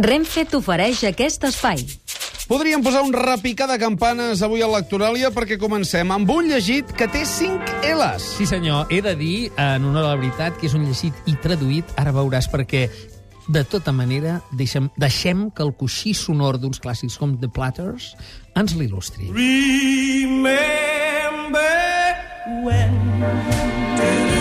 [0.00, 1.82] Renfe t'ofereix aquest espai.
[2.48, 7.06] Podríem posar un repicar de campanes avui a l'Actoràlia perquè comencem amb un llegit que
[7.06, 8.24] té 5 L's.
[8.38, 8.88] Sí, senyor.
[8.88, 11.84] He de dir, en honor a la veritat, que és un llegit i traduït.
[12.00, 12.88] Ara veuràs perquè
[13.50, 18.16] de tota manera, deixem, deixem que el coixí sonor d'uns clàssics com The Platters
[18.56, 19.28] ens l'il·lustri.
[19.36, 20.56] Remember
[22.64, 24.39] when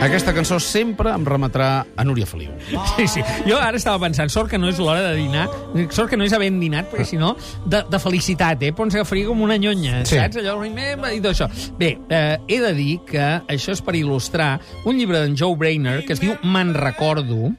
[0.00, 2.54] Aquesta cançó sempre em remetrà a Núria Feliu.
[2.96, 3.20] Sí, sí.
[3.44, 5.44] Jo ara estava pensant, sort que no és l'hora de dinar,
[5.92, 7.34] sort que no és havent dinat, perquè si no,
[7.68, 8.72] de, de felicitat, eh?
[8.76, 10.16] Pons agafaria com una nyonya, Sí.
[10.16, 10.40] saps?
[10.40, 11.50] Allò, i tot això.
[11.78, 14.54] Bé, eh, he de dir que això és per il·lustrar
[14.88, 17.52] un llibre d'en Joe Brainer que es diu Me'n recordo,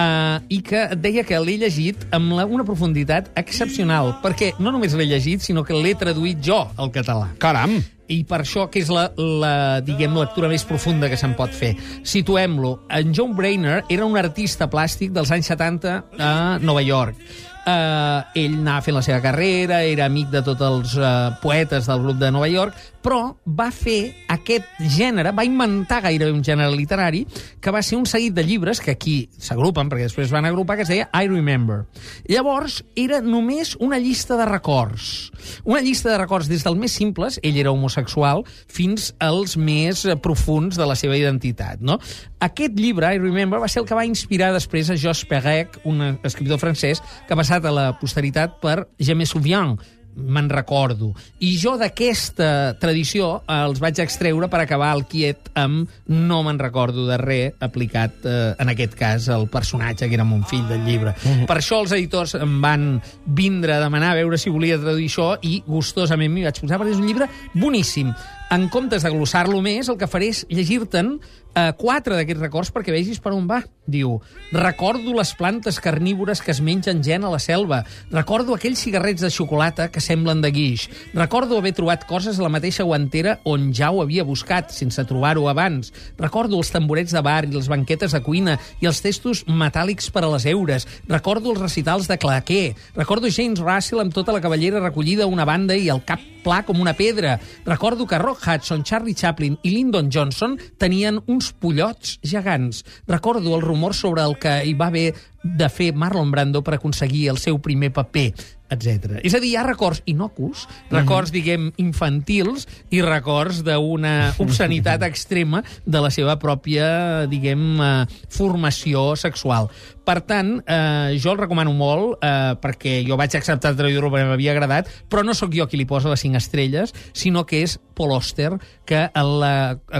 [0.00, 4.94] Uh, i que deia que l'he llegit amb la, una profunditat excepcional, perquè no només
[4.96, 7.26] l'he llegit, sinó que l'he traduït jo al català.
[7.42, 7.74] Caram!
[8.10, 9.54] I per això que és la, la
[9.86, 11.76] diguem, lectura més profunda que se'n pot fer.
[12.02, 12.80] Situem-lo.
[12.90, 17.20] En John Brainer era un artista plàstic dels anys 70 a Nova York.
[17.60, 22.00] Uh, ell anava fent la seva carrera, era amic de tots els uh, poetes del
[22.02, 27.24] grup de Nova York, però va fer aquest gènere, va inventar gairebé un gènere literari,
[27.60, 30.86] que va ser un seguit de llibres, que aquí s'agrupen, perquè després van agrupar, que
[30.86, 31.84] es deia I Remember.
[32.28, 35.30] Llavors, era només una llista de records.
[35.64, 40.78] Una llista de records des dels més simples, ell era homosexual, fins als més profuns
[40.78, 41.80] de la seva identitat.
[41.80, 41.98] No?
[42.40, 46.02] Aquest llibre, I Remember, va ser el que va inspirar després a Jos Perec, un
[46.24, 48.84] escriptor francès, que ha passat a la posteritat per
[49.20, 49.80] me souviens,
[50.20, 51.12] me'n recordo.
[51.40, 56.60] I jo d'aquesta tradició eh, els vaig extreure per acabar el quiet amb no me'n
[56.60, 60.84] recordo de res aplicat, eh, en aquest cas, al personatge que era mon fill del
[60.86, 61.14] llibre.
[61.48, 62.90] Per això els editors em van
[63.26, 66.94] vindre a demanar a veure si volia traduir això i gustosament m'hi vaig posar perquè
[66.94, 68.12] és un llibre boníssim.
[68.50, 71.12] En comptes de glossar-lo més, el que faré és llegir-te'n
[71.54, 73.60] eh, quatre d'aquests records perquè vegis per on va.
[73.90, 74.16] Diu,
[74.54, 77.80] recordo les plantes carnívores que es mengen gent a la selva.
[78.10, 80.88] Recordo aquells cigarrets de xocolata que semblen de guix.
[81.14, 85.46] Recordo haver trobat coses a la mateixa guantera on ja ho havia buscat, sense trobar-ho
[85.50, 85.92] abans.
[86.18, 90.24] Recordo els tamborets de bar i les banquetes de cuina i els testos metàl·lics per
[90.26, 90.86] a les eures.
[91.06, 92.74] Recordo els recitals de claquer.
[92.98, 96.62] Recordo James Russell amb tota la cavallera recollida a una banda i el cap pla
[96.64, 97.38] com una pedra.
[97.66, 102.84] Recordo que Rock Hudson, Charlie Chaplin i Lyndon Johnson tenien uns pollots gegants.
[103.06, 107.28] Recordo el rumor sobre el que hi va haver de fer Marlon Brando per aconseguir
[107.32, 108.30] el seu primer paper
[108.70, 109.18] etc.
[109.26, 115.64] És a dir, hi ha records inocus, records, diguem, infantils i records d'una obscenitat extrema
[115.84, 119.68] de la seva pròpia, diguem, eh, formació sexual.
[120.06, 124.54] Per tant, eh, jo el recomano molt eh, perquè jo vaig acceptar traduir-lo perquè m'havia
[124.54, 128.14] agradat, però no sóc jo qui li posa les 5 estrelles, sinó que és Paul
[128.16, 128.54] Auster,
[128.88, 129.52] que a la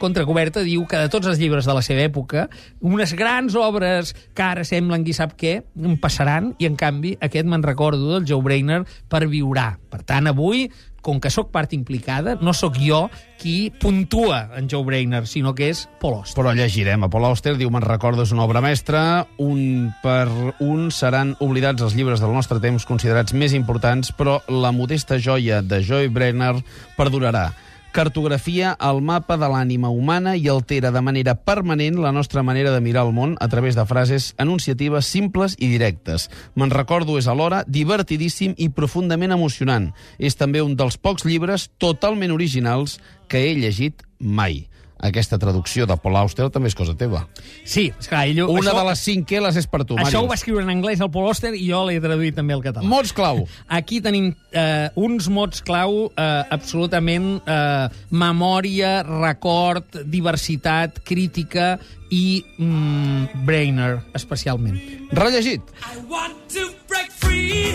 [0.00, 2.48] contracoberta diu que de tots els llibres de la seva època,
[2.82, 7.48] unes grans obres que ara semblen qui sap què, en passaran, i en canvi aquest
[7.48, 9.74] me'n recordo del Joe Brainer per viurà.
[9.90, 10.68] Per tant, avui
[11.04, 13.04] com que sóc part implicada, no sóc jo
[13.38, 16.38] qui puntua en Joe Brainer, sinó que és Paul Auster.
[16.38, 17.04] Però llegirem.
[17.04, 20.24] A Paul Auster diu, me'n recordo, és una obra mestra, un per
[20.64, 25.60] un seran oblidats els llibres del nostre temps considerats més importants, però la modesta joia
[25.60, 26.56] de Joy Brenner
[26.96, 27.50] perdurarà.
[27.94, 32.80] Cartografia el mapa de l'ànima humana i altera de manera permanent la nostra manera de
[32.82, 36.26] mirar el món a través de frases enunciatives simples i directes.
[36.58, 39.92] Me'n recordo és alhora divertidíssim i profundament emocionant.
[40.18, 42.98] És també un dels pocs llibres totalment originals
[43.30, 44.64] que he llegit mai.
[45.04, 47.24] Aquesta traducció de Paul Auster també és cosa teva.
[47.66, 48.44] Sí, esclar, ell...
[48.46, 50.40] Una això, de les cinc L's és per tu, Això ho va Màrius.
[50.40, 52.86] escriure en anglès el Paul Auster i jo l'he traduït també al català.
[52.88, 53.44] Mots clau.
[53.78, 61.74] Aquí tenim eh, uns mots clau eh, absolutament eh, memòria, record, diversitat, crítica
[62.14, 64.78] i mm, brainer, especialment.
[65.12, 65.74] Rellegit.
[65.84, 67.74] I want to break free.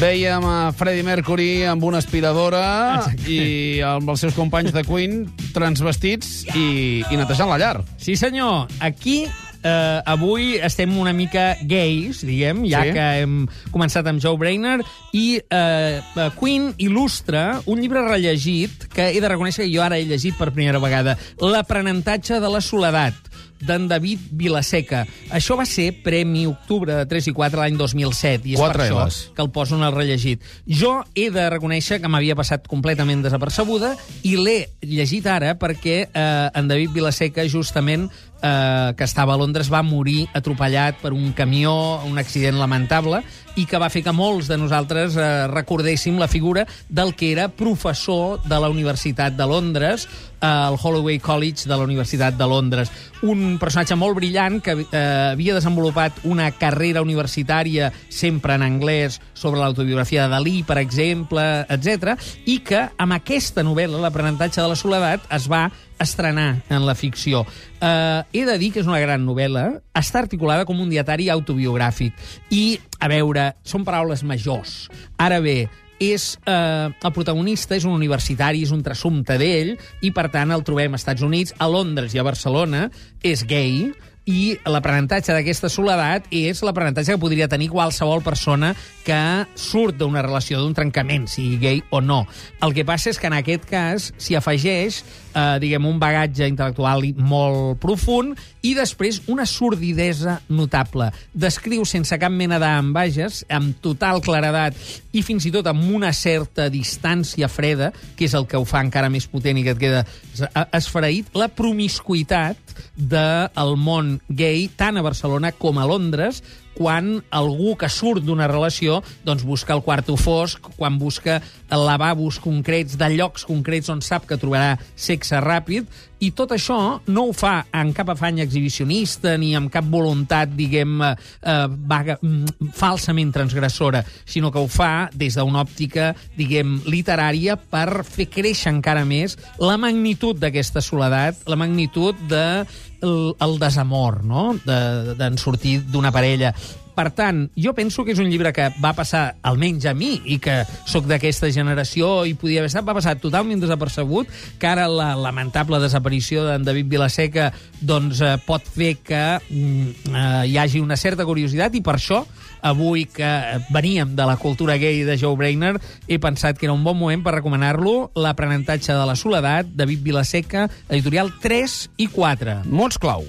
[0.00, 2.62] Vèiem a Freddie Mercury amb una aspiradora
[3.02, 3.28] Exacte.
[3.28, 7.74] i amb els seus companys de Queen transvestits i, i netejant la llar.
[8.00, 8.70] Sí, senyor.
[8.80, 12.94] Aquí eh, avui estem una mica gais, diguem, ja Sí.
[12.96, 13.34] que hem
[13.74, 14.78] començat amb Joe Brainer,
[15.12, 19.96] i eh, eh, Queen il·lustra un llibre rellegit que he de reconèixer que jo ara
[19.96, 23.16] he llegit per primera vegada, L'aprenentatge de la soledat,
[23.60, 25.04] d'en David Vilaseca.
[25.36, 28.86] Això va ser Premi Octubre de 3 i 4 l'any 2007, i és Quatre per
[28.86, 29.20] això Ls.
[29.36, 30.44] que el poso en el rellegit.
[30.66, 33.94] Jo he de reconèixer que m'havia passat completament desapercebuda
[34.24, 38.08] i l'he llegit ara perquè eh, en David Vilaseca, justament,
[38.40, 43.22] eh, que estava a Londres, va morir atropellat per un camió, un accident lamentable,
[43.56, 47.48] i que va fer que molts de nosaltres eh, recordéssim la figura del que era
[47.48, 50.06] professor de la Universitat de Londres,
[50.40, 52.92] eh, al Holloway College de la Universitat de Londres.
[53.22, 59.60] Un personatge molt brillant que eh, havia desenvolupat una carrera universitària sempre en anglès sobre
[59.60, 65.26] l'autobiografia de Dalí, per exemple, etc i que amb aquesta novel·la, L'aprenentatge de la soledat,
[65.34, 65.66] es va
[66.00, 67.44] estrenar en la ficció.
[67.80, 72.16] Eh, he de dir que és una gran novel·la, està articulada com un dietari autobiogràfic.
[72.50, 74.88] I, a veure, són paraules majors.
[75.20, 75.68] Ara bé,
[76.00, 80.64] és, eh, el protagonista és un universitari, és un trassumpte d'ell, i per tant el
[80.64, 82.88] trobem als Estats Units, a Londres i a Barcelona,
[83.22, 83.92] és gay,
[84.30, 88.74] i l'aprenentatge d'aquesta soledat és l'aprenentatge que podria tenir qualsevol persona
[89.10, 92.22] que surt d'una relació, d'un trencament, sigui gay o no.
[92.62, 95.00] El que passa és que en aquest cas s'hi afegeix
[95.34, 101.08] eh, diguem, un bagatge intel·lectual molt profund i després una sordidesa notable.
[101.34, 104.76] Descriu sense cap mena d'ambages, amb total claredat
[105.16, 108.82] i fins i tot amb una certa distància freda, que és el que ho fa
[108.84, 110.46] encara més potent i que et queda es-
[110.76, 112.56] esfereït, la promiscuitat
[112.96, 116.42] del món gay, tant a Barcelona com a Londres,
[116.74, 121.40] quan algú que surt d'una relació doncs busca el quarto fosc, quan busca
[121.70, 125.88] lavabos concrets de llocs concrets on sap que trobarà sexe ràpid,
[126.20, 126.76] i tot això
[127.08, 132.18] no ho fa en cap afany exhibicionista ni amb cap voluntat, diguem, eh, eh, vaga,
[132.20, 138.72] mm, falsament transgressora, sinó que ho fa des d'una òptica, diguem, literària per fer créixer
[138.72, 142.66] encara més la magnitud d'aquesta soledat, la magnitud de
[143.02, 146.54] el, el desamor, no?, d'en de, sortir d'una parella.
[147.00, 150.36] Per tant, jo penso que és un llibre que va passar, almenys a mi, i
[150.42, 150.58] que
[150.90, 154.28] sóc d'aquesta generació i podia haver estat, va passar totalment desapercebut,
[154.60, 157.50] que ara la lamentable desaparició d'en David Vilaseca
[157.80, 162.24] doncs, eh, pot fer que mm, eh, hi hagi una certa curiositat i per això
[162.62, 163.28] avui que
[163.70, 167.24] veníem de la cultura gay de Joe Brainerd, he pensat que era un bon moment
[167.24, 172.62] per recomanar-lo l'aprenentatge de la soledat, David Vilaseca, editorial 3 i 4.
[172.70, 173.26] Mots clau.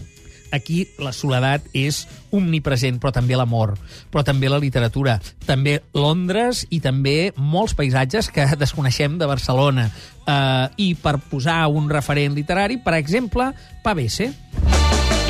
[0.51, 2.03] Aquí la soledat és
[2.35, 3.77] omnipresent, però també l'amor,
[4.11, 5.15] però també la literatura,
[5.47, 9.87] també Londres i també molts paisatges que desconeixem de Barcelona.
[10.21, 13.51] Uh, I per posar un referent literari, per exemple,
[13.83, 14.33] Pavese.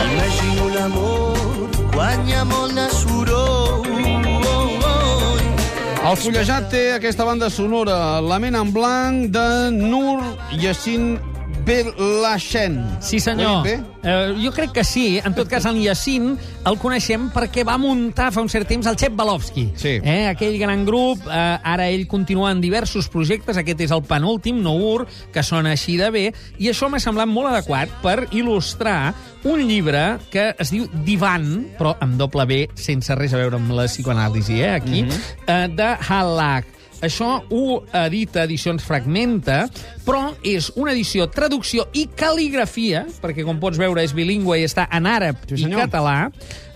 [0.02, 1.31] Imagino l'amor
[1.94, 3.88] quan hi ha molt de sorol.
[6.02, 10.20] El fullejat té aquesta banda sonora, La ment en blanc, de Nur
[10.60, 11.14] Yassin
[11.72, 12.98] Belachen.
[13.00, 13.66] Sí, senyor.
[14.04, 15.22] Eh, jo crec que sí.
[15.24, 16.34] En tot cas, en Yacine
[16.68, 19.70] el coneixem perquè va muntar fa un cert temps el Chep Balovski.
[19.80, 19.94] Sí.
[20.04, 21.24] Eh, aquell gran grup.
[21.24, 23.56] Eh, ara ell continua en diversos projectes.
[23.62, 26.26] Aquest és el penúltim, Nour, que sona així de bé.
[26.60, 29.14] I això m'ha semblat molt adequat per il·lustrar
[29.48, 33.72] un llibre que es diu Divan, però amb doble B, sense res a veure amb
[33.80, 35.06] la psicoanàlisi, eh, aquí,
[35.48, 36.81] eh, de Halak.
[37.02, 39.64] Això ho edita Edicions Fragmenta,
[40.06, 44.86] però és una edició, traducció i cal·ligrafia, perquè com pots veure és bilingüe i està
[44.94, 46.30] en àrab Sí, i català,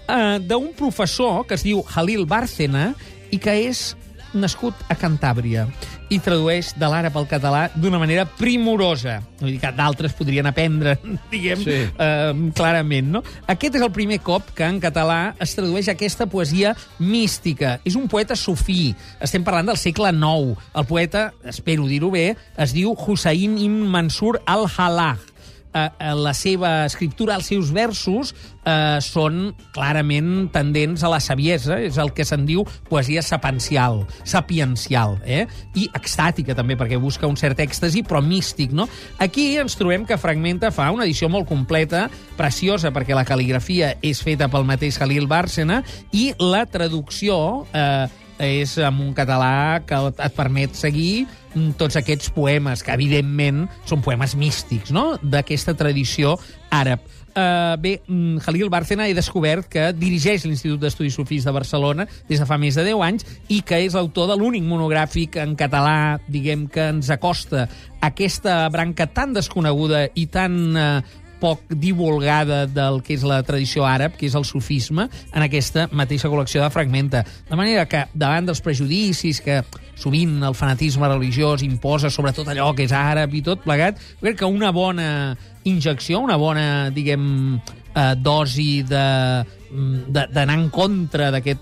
[0.07, 2.93] eh, d'un professor que es diu Halil Bárcena
[3.29, 3.91] i que és
[4.35, 5.65] nascut a Cantàbria
[6.13, 9.17] i tradueix de l'àrab al català d'una manera primorosa.
[9.39, 10.97] Vull dir que d'altres podrien aprendre,
[11.33, 11.77] diguem, Sí.
[11.97, 13.23] eh, clarament, no?
[13.49, 17.79] Aquest és el primer cop que en català es tradueix aquesta poesia mística.
[17.85, 18.93] És un poeta sufí.
[19.19, 20.55] Estem parlant del segle IX.
[20.75, 25.31] El poeta, espero dir-ho bé, es diu Hussein ibn Mansur al-Halaj
[25.75, 31.77] eh, eh, la seva escriptura, els seus versos, eh, són clarament tendents a la saviesa,
[31.83, 35.45] és el que se'n diu poesia sapencial, sapiencial, eh?
[35.75, 38.87] i extàtica també, perquè busca un cert èxtasi, però místic, no?
[39.19, 42.07] Aquí ens trobem que Fragmenta fa una edició molt completa,
[42.39, 45.83] preciosa, perquè la cal·ligrafia és feta pel mateix Halil Bárcena,
[46.15, 47.65] i la traducció...
[47.73, 53.65] Eh, és amb un català que et permet seguir mm, tots aquests poemes, que evidentment
[53.87, 56.35] són poemes místics, no?, d'aquesta tradició
[56.73, 57.03] àrab.
[57.35, 62.39] Uh, bé, mm, Halil Bárcena he descobert que dirigeix l'Institut d'Estudis Sofís de Barcelona des
[62.39, 66.15] de fa més de 10 anys i que és autor de l'únic monogràfic en català,
[66.31, 67.65] diguem, que ens acosta
[67.99, 71.03] aquesta branca tan desconeguda i tan uh,
[71.39, 76.29] poc divulgada del que és la tradició àrab, que és el sufisme, en aquesta mateixa
[76.31, 77.23] col·lecció de Fragmenta.
[77.49, 79.61] De manera que, davant dels prejudicis que
[79.95, 84.39] sovint el fanatisme religiós imposa sobre tot allò que és àrab i tot plegat, crec
[84.39, 87.59] que una bona injecció, una bona, diguem,
[87.95, 91.55] eh, dosi de de- d'anar en contra eh,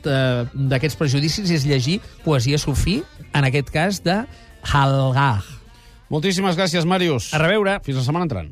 [0.53, 3.01] d'aquests prejudicis és llegir poesia sufí,
[3.33, 4.19] en aquest cas de
[4.61, 5.41] Halgar.
[6.13, 7.31] Moltíssimes gràcies, Màrius.
[7.33, 7.79] A reveure.
[7.83, 8.51] Fins la setmana entrant.